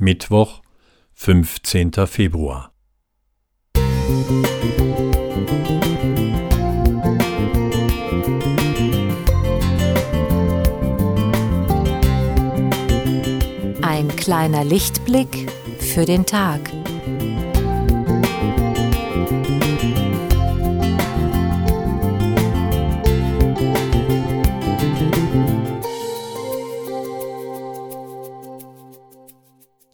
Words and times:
Mittwoch, 0.00 0.62
15. 1.14 1.92
Februar. 2.06 2.72
Ein 13.82 14.08
kleiner 14.16 14.64
Lichtblick 14.64 15.50
für 15.80 16.04
den 16.04 16.24
Tag. 16.24 16.60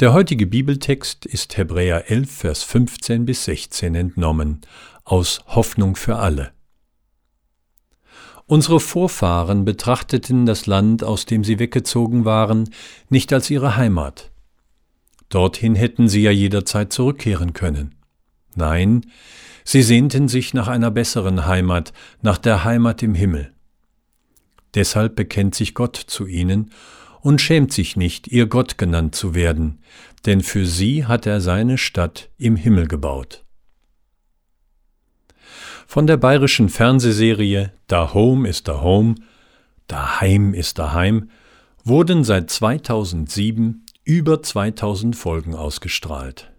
Der 0.01 0.13
heutige 0.13 0.49
Bibeltext 0.49 1.25
ist 1.25 1.57
Hebräer 1.57 2.11
11, 2.11 2.29
Vers 2.29 2.62
15 2.65 3.27
bis 3.27 3.45
16 3.45 3.95
entnommen, 3.95 4.62
aus 5.05 5.45
Hoffnung 5.47 5.95
für 5.95 6.16
alle. 6.16 6.51
Unsere 8.47 8.80
Vorfahren 8.80 9.65
betrachteten 9.65 10.47
das 10.47 10.66
Land, 10.66 11.05
aus 11.05 11.27
dem 11.27 11.45
sie 11.45 11.61
weggezogen 11.61 12.25
waren, 12.25 12.71
nicht 13.09 13.33
als 13.33 13.49
ihre 13.51 13.77
Heimat. 13.77 14.33
Dorthin 15.29 15.77
hätten 15.77 16.09
sie 16.09 16.23
ja 16.23 16.33
jederzeit 16.33 16.93
zurückkehren 16.93 17.52
können. 17.52 17.95
Nein, 18.57 19.07
sie 19.63 19.85
sehnten 19.85 20.27
sich 20.27 20.55
nach 20.55 20.66
einer 20.66 20.91
besseren 20.91 21.47
Heimat, 21.47 21.93
nach 22.21 22.38
der 22.38 22.65
Heimat 22.65 23.01
im 23.05 23.15
Himmel. 23.15 23.55
Deshalb 24.74 25.15
bekennt 25.15 25.55
sich 25.55 25.73
Gott 25.73 25.95
zu 25.97 26.27
ihnen 26.27 26.73
und 27.24 27.41
schämt 27.41 27.73
sich 27.73 27.96
nicht, 27.96 28.28
ihr 28.28 28.46
Gott 28.46 28.77
genannt 28.77 29.14
zu 29.14 29.34
werden, 29.34 29.78
denn 30.27 30.42
für 30.42 30.66
sie 30.66 31.06
hat 31.06 31.24
er 31.24 31.41
seine 31.41 31.78
Stadt 31.78 32.28
im 32.37 32.55
Himmel 32.55 32.87
gebaut. 32.87 33.45
Von 35.87 36.07
der 36.07 36.18
bayerischen 36.18 36.68
Fernsehserie 36.68 37.73
Da 37.87 38.12
Home 38.12 38.46
ist 38.46 38.68
da 38.68 38.82
Home, 38.82 39.15
Daheim 39.87 40.52
ist 40.52 40.79
daheim 40.79 41.30
wurden 41.82 42.24
seit 42.24 42.51
2007 42.51 43.87
über 44.04 44.43
2000 44.43 45.16
Folgen 45.16 45.54
ausgestrahlt. 45.54 46.52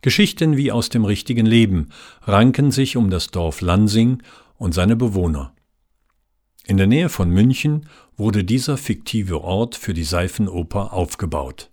Geschichten 0.00 0.56
wie 0.56 0.72
aus 0.72 0.88
dem 0.88 1.04
richtigen 1.04 1.44
Leben 1.44 1.90
ranken 2.22 2.70
sich 2.70 2.96
um 2.96 3.10
das 3.10 3.26
Dorf 3.26 3.60
Lansing 3.60 4.22
und 4.56 4.72
seine 4.72 4.96
Bewohner. 4.96 5.55
In 6.66 6.78
der 6.78 6.88
Nähe 6.88 7.08
von 7.08 7.30
München 7.30 7.88
wurde 8.16 8.42
dieser 8.42 8.76
fiktive 8.76 9.42
Ort 9.42 9.76
für 9.76 9.94
die 9.94 10.02
Seifenoper 10.02 10.92
aufgebaut. 10.92 11.70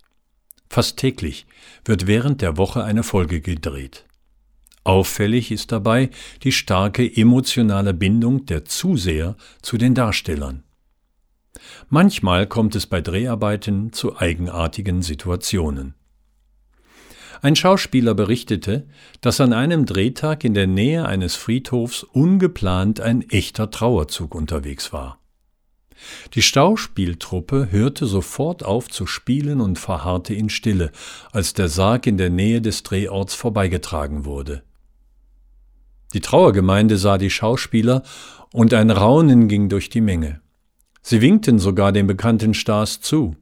Fast 0.70 0.98
täglich 0.98 1.48
wird 1.84 2.06
während 2.06 2.42
der 2.42 2.58
Woche 2.58 2.84
eine 2.84 3.02
Folge 3.02 3.42
gedreht. 3.42 4.06
Auffällig 4.84 5.52
ist 5.52 5.72
dabei 5.72 6.12
die 6.44 6.52
starke 6.52 7.10
emotionale 7.16 7.96
Bindung 7.96 8.46
der 8.46 8.66
Zuseher 8.66 9.36
zu 9.64 9.78
den 9.78 9.96
Darstellern. 9.96 10.64
Manchmal 11.90 12.46
kommt 12.46 12.76
es 12.76 12.86
bei 12.86 13.02
Dreharbeiten 13.02 13.94
zu 13.94 14.18
eigenartigen 14.18 15.02
Situationen. 15.02 15.96
Ein 17.44 17.58
Schauspieler 17.58 18.14
berichtete, 18.14 18.88
dass 19.20 19.42
an 19.42 19.52
einem 19.52 19.86
Drehtag 19.86 20.46
in 20.46 20.54
der 20.54 20.66
Nähe 20.66 21.06
eines 21.06 21.36
Friedhofs 21.36 22.04
ungeplant 22.04 23.02
ein 23.02 23.30
echter 23.30 23.70
Trauerzug 23.70 24.34
unterwegs 24.34 24.94
war. 24.94 25.20
Die 26.36 26.42
Schauspieltruppe 26.42 27.68
hörte 27.70 28.06
sofort 28.06 28.64
auf 28.64 28.88
zu 28.88 29.06
spielen 29.06 29.60
und 29.60 29.78
verharrte 29.78 30.34
in 30.34 30.50
Stille, 30.50 30.94
als 31.34 31.54
der 31.54 31.68
Sarg 31.68 32.08
in 32.08 32.18
der 32.18 32.30
Nähe 32.30 32.62
des 32.62 32.84
Drehorts 32.84 33.36
vorbeigetragen 33.36 34.24
wurde. 34.24 34.64
Die 36.14 36.22
Trauergemeinde 36.22 36.98
sah 36.98 37.18
die 37.18 37.30
Schauspieler 37.30 38.04
und 38.54 38.74
ein 38.74 38.90
Raunen 38.90 39.50
ging 39.50 39.68
durch 39.68 39.90
die 39.90 40.00
Menge. 40.00 40.40
Sie 41.02 41.20
winkten 41.20 41.60
sogar 41.60 41.92
den 41.92 42.08
bekannten 42.08 42.54
Stars 42.54 43.02
zu. 43.02 43.36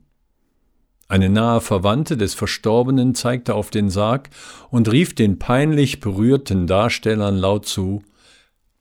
Eine 1.12 1.28
nahe 1.28 1.60
Verwandte 1.60 2.16
des 2.16 2.36
Verstorbenen 2.36 3.16
zeigte 3.16 3.54
auf 3.54 3.70
den 3.70 3.90
Sarg 3.90 4.30
und 4.70 4.90
rief 4.90 5.14
den 5.14 5.40
peinlich 5.40 6.00
berührten 6.00 6.68
Darstellern 6.68 7.36
laut 7.36 7.66
zu 7.66 8.02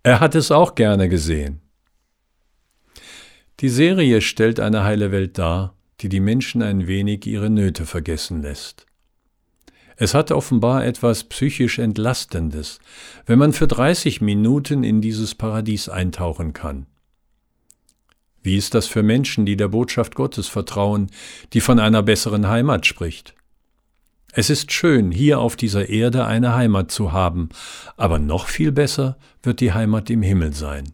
Er 0.04 0.20
hat 0.20 0.36
es 0.36 0.52
auch 0.52 0.76
gerne 0.76 1.08
gesehen. 1.08 1.60
Die 3.58 3.68
Serie 3.68 4.20
stellt 4.20 4.60
eine 4.60 4.84
heile 4.84 5.10
Welt 5.10 5.38
dar, 5.38 5.74
die 6.02 6.08
die 6.08 6.20
Menschen 6.20 6.62
ein 6.62 6.86
wenig 6.86 7.26
ihre 7.26 7.50
Nöte 7.50 7.84
vergessen 7.84 8.42
lässt. 8.42 8.86
Es 9.96 10.14
hat 10.14 10.30
offenbar 10.30 10.86
etwas 10.86 11.24
psychisch 11.24 11.80
Entlastendes, 11.80 12.78
wenn 13.26 13.40
man 13.40 13.52
für 13.52 13.66
30 13.66 14.20
Minuten 14.20 14.84
in 14.84 15.00
dieses 15.00 15.34
Paradies 15.34 15.88
eintauchen 15.88 16.52
kann. 16.52 16.86
Wie 18.42 18.56
ist 18.56 18.74
das 18.74 18.86
für 18.86 19.02
Menschen, 19.02 19.44
die 19.44 19.56
der 19.56 19.68
Botschaft 19.68 20.14
Gottes 20.14 20.48
vertrauen, 20.48 21.10
die 21.52 21.60
von 21.60 21.78
einer 21.78 22.02
besseren 22.02 22.48
Heimat 22.48 22.86
spricht? 22.86 23.34
Es 24.32 24.48
ist 24.48 24.72
schön, 24.72 25.10
hier 25.10 25.40
auf 25.40 25.56
dieser 25.56 25.88
Erde 25.88 26.24
eine 26.24 26.54
Heimat 26.54 26.90
zu 26.90 27.12
haben, 27.12 27.48
aber 27.96 28.18
noch 28.18 28.46
viel 28.46 28.70
besser 28.70 29.18
wird 29.42 29.60
die 29.60 29.72
Heimat 29.72 30.08
im 30.08 30.22
Himmel 30.22 30.54
sein. 30.54 30.92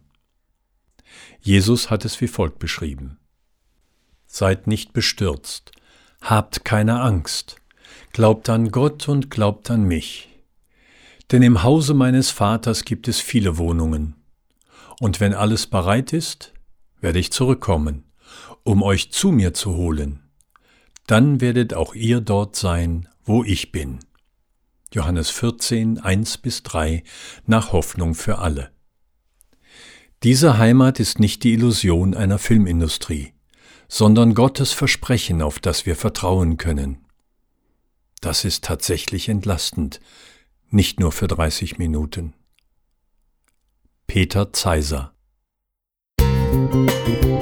Jesus 1.39 1.89
hat 1.89 2.03
es 2.03 2.19
wie 2.19 2.27
folgt 2.27 2.59
beschrieben. 2.59 3.19
Seid 4.25 4.67
nicht 4.67 4.91
bestürzt, 4.91 5.71
habt 6.19 6.65
keine 6.65 6.99
Angst, 6.99 7.57
glaubt 8.11 8.49
an 8.49 8.71
Gott 8.71 9.07
und 9.07 9.29
glaubt 9.29 9.69
an 9.69 9.83
mich. 9.83 10.29
Denn 11.31 11.43
im 11.43 11.63
Hause 11.63 11.93
meines 11.93 12.31
Vaters 12.31 12.85
gibt 12.85 13.07
es 13.07 13.19
viele 13.19 13.57
Wohnungen. 13.57 14.15
Und 14.99 15.19
wenn 15.19 15.33
alles 15.33 15.67
bereit 15.67 16.11
ist, 16.11 16.53
werde 17.01 17.19
ich 17.19 17.31
zurückkommen, 17.31 18.03
um 18.63 18.83
euch 18.83 19.11
zu 19.11 19.31
mir 19.31 19.53
zu 19.53 19.75
holen. 19.75 20.23
Dann 21.05 21.39
werdet 21.41 21.73
auch 21.73 21.95
ihr 21.95 22.21
dort 22.21 22.55
sein, 22.55 23.07
wo 23.23 23.43
ich 23.43 23.71
bin. 23.71 23.99
Johannes 24.93 25.29
14, 25.29 25.99
1 25.99 26.37
bis 26.39 26.63
3 26.63 27.03
nach 27.45 27.71
Hoffnung 27.71 28.15
für 28.15 28.39
alle. 28.39 28.71
Diese 30.23 30.57
Heimat 30.57 30.99
ist 30.99 31.19
nicht 31.19 31.43
die 31.43 31.53
Illusion 31.53 32.15
einer 32.15 32.39
Filmindustrie, 32.39 33.33
sondern 33.87 34.33
Gottes 34.33 34.73
Versprechen, 34.73 35.41
auf 35.41 35.59
das 35.59 35.85
wir 35.85 35.95
vertrauen 35.95 36.57
können. 36.57 37.05
Das 38.21 38.43
ist 38.43 38.63
tatsächlich 38.63 39.29
entlastend, 39.29 39.99
nicht 40.69 40.99
nur 40.99 41.11
für 41.11 41.27
30 41.27 41.77
Minuten. 41.77 42.33
Peter 44.07 44.51
Zeiser 44.53 45.13
Música 46.57 47.36